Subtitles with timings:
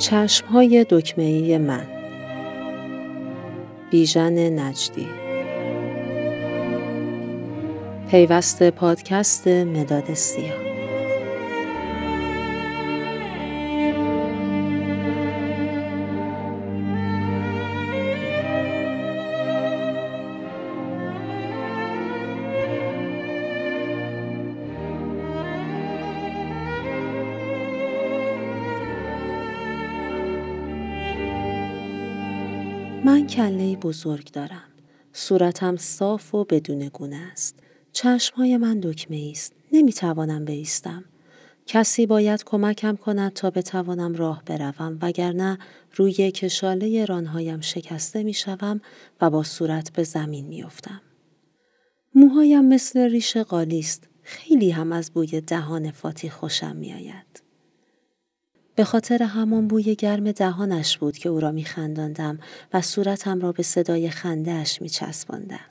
[0.00, 1.86] چشمهای دکمهی من.
[3.90, 5.08] بیژن نجدی.
[8.10, 10.54] پیوست پادکست مداد سیاه.
[33.10, 34.68] من کله بزرگ دارم.
[35.12, 37.56] صورتم صاف و بدون گونه است.
[37.92, 39.52] چشمهای من دکمه است.
[39.72, 41.04] نمی توانم بیستم.
[41.66, 45.58] کسی باید کمکم کند تا بتوانم راه بروم وگرنه
[45.96, 48.80] روی کشاله رانهایم شکسته می شوم
[49.20, 51.00] و با صورت به زمین می افتم.
[52.14, 54.08] موهایم مثل ریش قالی است.
[54.22, 57.49] خیلی هم از بوی دهان فاتی خوشم می آید.
[58.74, 62.38] به خاطر همان بوی گرم دهانش بود که او را میخنداندم
[62.72, 65.70] و صورتم را به صدای خندهاش میچسباندم.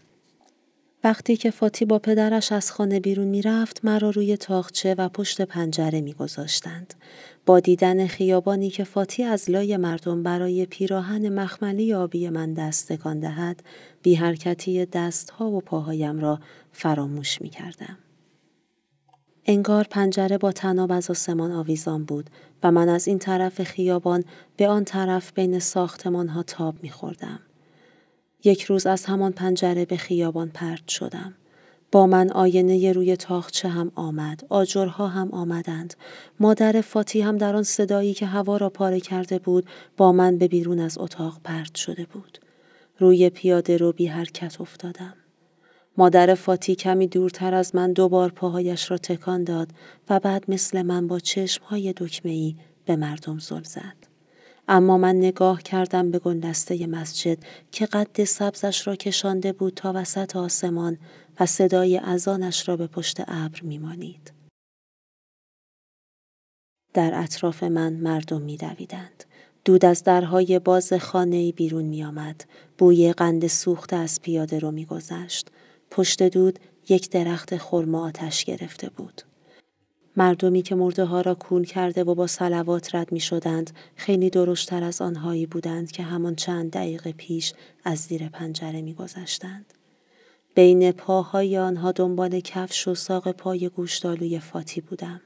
[1.03, 6.01] وقتی که فاتی با پدرش از خانه بیرون می‌رفت مرا روی تاخچه و پشت پنجره
[6.01, 6.93] میگذاشتند
[7.45, 13.19] با دیدن خیابانی که فاتی از لای مردم برای پیراهن مخملی آبی من دست تکان
[13.19, 13.63] دهد
[14.03, 16.39] بی حرکتی دستها و پاهایم را
[16.71, 17.97] فراموش می کردم.
[19.45, 22.29] انگار پنجره با تناب از آسمان آویزان بود
[22.63, 24.23] و من از این طرف خیابان
[24.57, 27.39] به آن طرف بین ساختمان ها تاب می خوردم.
[28.43, 31.33] یک روز از همان پنجره به خیابان پرد شدم.
[31.91, 34.45] با من آینه روی تاخچه هم آمد.
[34.49, 35.93] آجرها هم آمدند.
[36.39, 39.65] مادر فاتی هم در آن صدایی که هوا را پاره کرده بود
[39.97, 42.39] با من به بیرون از اتاق پرد شده بود.
[42.99, 45.13] روی پیاده رو بی حرکت افتادم.
[45.97, 49.69] مادر فاتی کمی دورتر از من دوبار پاهایش را تکان داد
[50.09, 54.09] و بعد مثل من با چشمهای دکمه‌ای به مردم زل زد.
[54.67, 57.37] اما من نگاه کردم به گلدسته مسجد
[57.71, 60.97] که قد سبزش را کشانده بود تا وسط آسمان
[61.39, 64.33] و صدای اذانش را به پشت ابر میمانید.
[66.93, 69.23] در اطراف من مردم میدویدند.
[69.65, 72.45] دود از درهای باز خانه بیرون می آمد.
[72.77, 75.51] بوی قند سوخته از پیاده رو می گذشت.
[75.91, 79.21] پشت دود یک درخت خرما آتش گرفته بود.
[80.17, 84.83] مردمی که مرده ها را کون کرده و با سلوات رد می شدند خیلی درشتر
[84.83, 89.73] از آنهایی بودند که همان چند دقیقه پیش از زیر پنجره می گذشتند.
[90.55, 95.21] بین پاهای آنها دنبال کفش و ساق پای گوشتالوی فاتی بودم.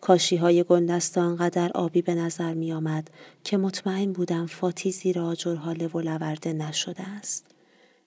[0.00, 3.10] کاشی های گلدست آنقدر آبی به نظر می آمد
[3.44, 7.46] که مطمئن بودم فاتی زیر آجرها و لورده نشده است.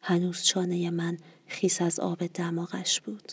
[0.02, 1.18] هنوز چانه من
[1.48, 3.32] خیس از آب دماغش بود.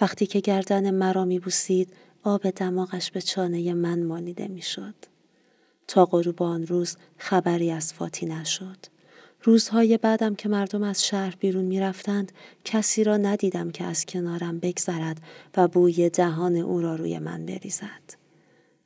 [0.00, 4.94] وقتی که گردن مرا می بوسید آب دماغش به چانه من مالیده می شد.
[5.88, 8.76] تا غروب آن روز خبری از فاتی نشد.
[9.42, 12.32] روزهای بعدم که مردم از شهر بیرون می رفتند
[12.64, 15.22] کسی را ندیدم که از کنارم بگذرد
[15.56, 18.20] و بوی دهان او را روی من بریزد.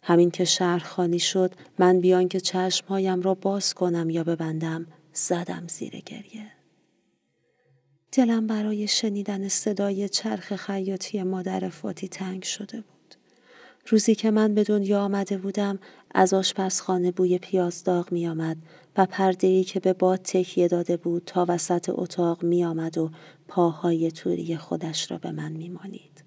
[0.02, 5.64] همین که شهر خالی شد من بیان که چشمهایم را باز کنم یا ببندم زدم
[5.68, 6.63] زیر گریه.
[8.16, 13.14] دلم برای شنیدن صدای چرخ خیاطی مادر فاتی تنگ شده بود.
[13.86, 15.78] روزی که من به دنیا آمده بودم
[16.14, 18.56] از آشپزخانه بوی پیاز داغ می آمد
[18.96, 23.10] و پرده که به باد تکیه داده بود تا وسط اتاق می آمد و
[23.48, 26.24] پاهای توری خودش را به من می مانید.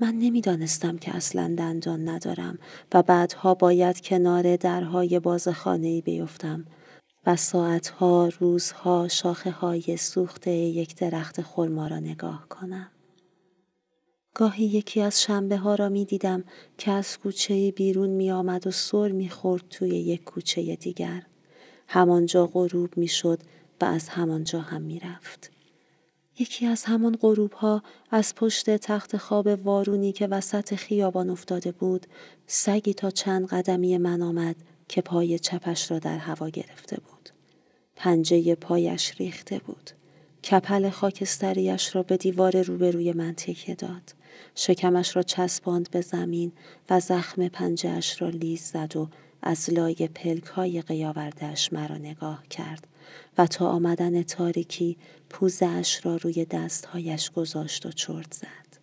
[0.00, 2.58] من نمی‌دانستم که اصلا دندان ندارم
[2.94, 6.64] و بعدها باید کنار درهای باز خانه بیفتم
[7.26, 12.90] و ساعتها، روزها شاخه های سوخته یک درخت خرما را نگاه کنم.
[14.34, 16.44] گاهی یکی از شنبه ها را می دیدم
[16.78, 21.22] که از کوچه بیرون می آمد و سر می خورد توی یک کوچه دیگر.
[21.88, 23.38] همانجا غروب می شد
[23.80, 25.50] و از همانجا هم می رفت.
[26.38, 32.06] یکی از همان غروب ها از پشت تخت خواب وارونی که وسط خیابان افتاده بود
[32.46, 34.56] سگی تا چند قدمی من آمد
[34.88, 37.30] که پای چپش را در هوا گرفته بود.
[37.96, 39.90] پنجه پایش ریخته بود.
[40.50, 44.14] کپل خاکستریش را به دیوار روبروی من تکیه داد.
[44.54, 46.52] شکمش را چسباند به زمین
[46.90, 49.08] و زخم پنجهش را لیز زد و
[49.42, 52.86] از لای پلک های قیاوردش مرا نگاه کرد
[53.38, 54.96] و تا آمدن تاریکی
[55.30, 58.78] پوزش را روی دستهایش گذاشت و چرت زد.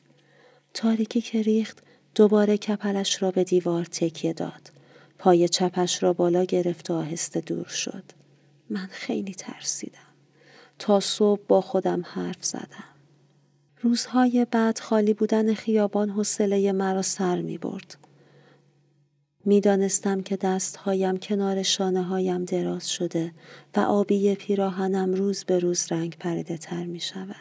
[0.73, 1.83] تاریکی که ریخت
[2.15, 4.74] دوباره کپلش را به دیوار تکیه داد.
[5.17, 8.03] پای چپش را بالا گرفت و آهسته دور شد.
[8.69, 9.99] من خیلی ترسیدم.
[10.79, 12.95] تا صبح با خودم حرف زدم.
[13.81, 17.97] روزهای بعد خالی بودن خیابان حوصله مرا سر می برد.
[19.45, 23.31] می‌دانستم که دستهایم کنار شانه هایم دراز شده
[23.75, 27.35] و آبی پیراهنم روز به روز رنگ پریده تر می شود.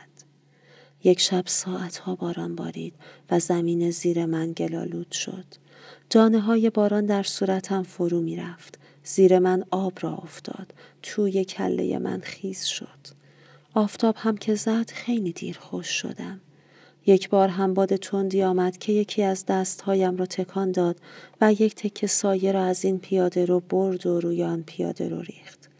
[1.04, 2.94] یک شب ساعتها باران بارید
[3.30, 5.44] و زمین زیر من گلالود شد.
[6.10, 8.78] جانه های باران در صورتم فرو می رفت.
[9.04, 10.74] زیر من آب را افتاد.
[11.02, 13.14] توی کله من خیز شد.
[13.74, 16.40] آفتاب هم که زد خیلی دیر خوش شدم.
[17.06, 20.96] یک بار هم باد تندی آمد که یکی از دستهایم را تکان داد
[21.40, 25.20] و یک تکه سایه را از این پیاده رو برد و روی آن پیاده رو
[25.20, 25.70] ریخت.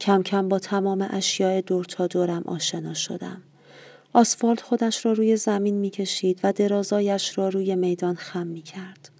[0.00, 3.42] کم کم با تمام اشیاء دور تا دورم آشنا شدم.
[4.12, 9.15] آسفالت خودش را روی زمین می کشید و درازایش را روی میدان خم می کرد.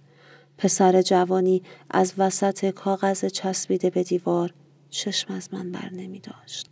[0.57, 4.53] پسر جوانی از وسط کاغذ چسبیده به دیوار
[4.89, 6.69] چشم از من بر نمی داشت.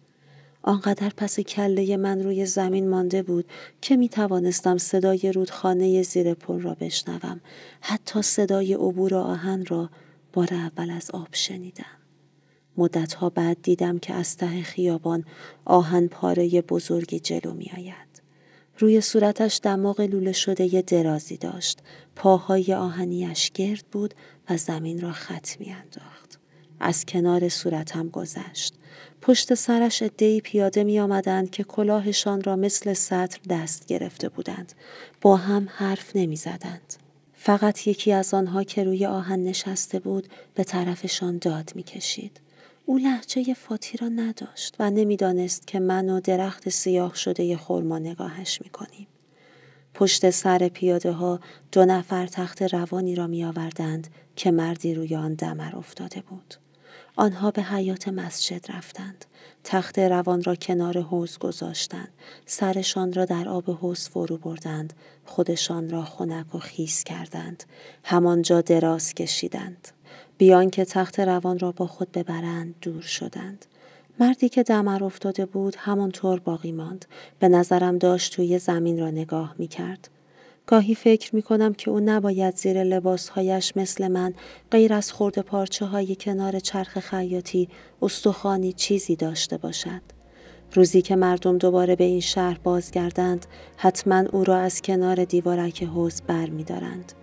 [0.67, 3.45] آنقدر پس کله من روی زمین مانده بود
[3.81, 7.41] که می توانستم صدای رودخانه زیر پل را بشنوم
[7.81, 9.89] حتی صدای عبور آهن را
[10.33, 11.85] بار اول از آب شنیدم
[12.77, 15.25] مدتها بعد دیدم که از ته خیابان
[15.65, 18.04] آهن پاره بزرگی جلو می آید.
[18.77, 21.79] روی صورتش دماغ لوله شده ی درازی داشت.
[22.15, 24.13] پاهای آهنیش گرد بود
[24.49, 26.39] و زمین را خط می انداخت.
[26.79, 28.73] از کنار صورتم گذشت.
[29.21, 34.73] پشت سرش ادهی پیاده می آمدند که کلاهشان را مثل سطر دست گرفته بودند.
[35.21, 36.93] با هم حرف نمی زدند.
[37.33, 42.39] فقط یکی از آنها که روی آهن نشسته بود به طرفشان داد می کشید.
[42.85, 48.61] او لحجه فاتی را نداشت و نمی‌دانست که من و درخت سیاه شده خورما نگاهش
[48.61, 49.07] می کنیم.
[49.93, 51.39] پشت سر پیاده ها
[51.71, 56.55] دو نفر تخت روانی را می آوردند که مردی روی آن دمر افتاده بود.
[57.15, 59.25] آنها به حیات مسجد رفتند.
[59.63, 62.09] تخت روان را کنار حوز گذاشتند.
[62.45, 64.93] سرشان را در آب حوز فرو بردند.
[65.25, 67.63] خودشان را خنک و خیس کردند.
[68.03, 69.87] همانجا دراز کشیدند.
[70.37, 73.65] بیان که تخت روان را با خود ببرند دور شدند.
[74.19, 77.05] مردی که دمر افتاده بود همانطور باقی ماند.
[77.39, 80.09] به نظرم داشت توی زمین را نگاه می کرد.
[80.65, 84.33] گاهی فکر می کنم که او نباید زیر لباسهایش مثل من
[84.71, 87.69] غیر از خورده پارچه های کنار چرخ خیاطی
[88.01, 90.01] استخوانی چیزی داشته باشد.
[90.73, 93.45] روزی که مردم دوباره به این شهر بازگردند
[93.77, 97.13] حتما او را از کنار دیوارک حوز بر می دارند.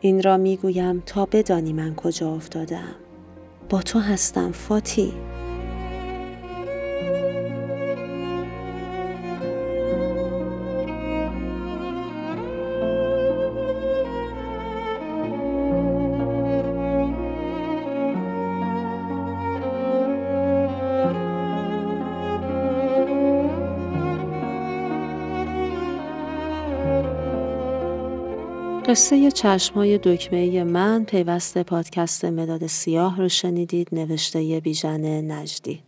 [0.00, 2.94] این را می گویم تا بدانی من کجا افتادم.
[3.68, 5.12] با تو هستم فاتی.
[28.88, 35.82] قصه چشمای دکمه من پیوسته پادکست مداد سیاه رو شنیدید نوشته بیژن نجدی.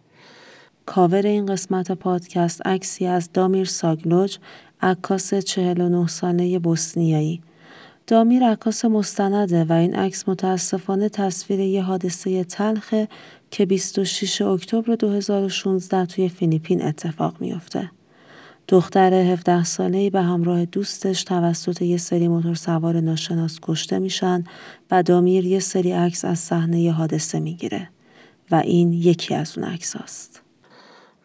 [0.86, 4.38] کاور این قسمت پادکست عکسی از دامیر ساگلوج
[4.80, 7.42] عکاس 49 ساله بوسنیایی
[8.06, 13.08] دامیر عکاس مستنده و این عکس متاسفانه تصویر یه حادثه تلخه
[13.50, 17.90] که 26 اکتبر 2016 توی فیلیپین اتفاق میافته.
[18.70, 24.44] دختر 17 ساله‌ای به همراه دوستش توسط یه سری موتور سوار ناشناس کشته میشن
[24.90, 27.88] و دامیر یه سری عکس از صحنه حادثه می‌گیره
[28.50, 30.42] و این یکی از اون عکس هست.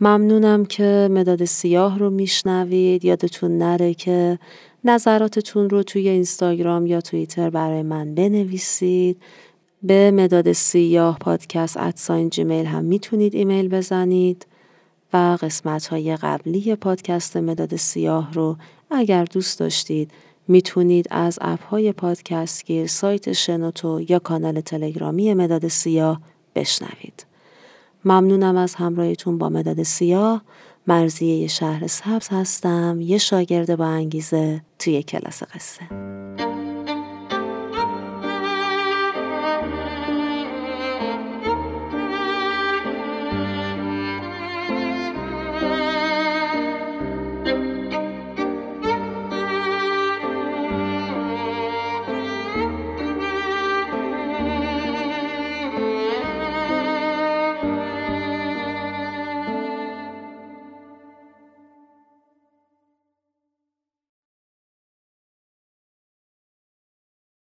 [0.01, 3.05] ممنونم که مداد سیاه رو میشنوید.
[3.05, 4.39] یادتون نره که
[4.83, 9.21] نظراتتون رو توی اینستاگرام یا توییتر برای من بنویسید.
[9.83, 14.45] به مداد سیاه پادکست ادساین جیمیل هم می‌تونید ایمیل بزنید.
[15.15, 18.57] قسمت های قبلی پادکست مداد سیاه رو
[18.91, 20.11] اگر دوست داشتید
[20.47, 26.21] می‌تونید از اپ های پادکست گیر سایت شنوتو یا کانال تلگرامی مداد سیاه
[26.55, 27.25] بشنوید.
[28.05, 30.41] ممنونم از همراهیتون با مداد سیاه
[30.87, 36.04] مرزیه شهر سبز هستم یه شاگرد با انگیزه توی کلاس قصه